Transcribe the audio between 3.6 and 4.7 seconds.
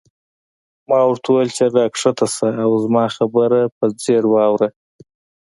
په ځیر واوره.